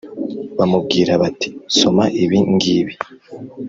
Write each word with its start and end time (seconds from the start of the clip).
bamubwira 0.57 1.11
bati 1.21 1.49
«Soma 1.77 2.05
ibi 2.23 2.39
ngibi», 2.53 2.93